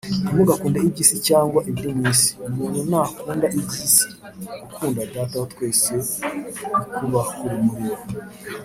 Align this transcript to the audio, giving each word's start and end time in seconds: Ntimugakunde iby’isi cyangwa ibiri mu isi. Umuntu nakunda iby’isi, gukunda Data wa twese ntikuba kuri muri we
Ntimugakunde 0.23 0.79
iby’isi 0.81 1.17
cyangwa 1.27 1.59
ibiri 1.69 1.89
mu 1.97 2.03
isi. 2.13 2.29
Umuntu 2.47 2.79
nakunda 2.91 3.47
iby’isi, 3.57 4.05
gukunda 4.61 5.01
Data 5.13 5.35
wa 5.41 5.47
twese 5.51 5.89
ntikuba 6.03 7.21
kuri 7.35 7.55
muri 7.65 7.85
we 7.95 7.99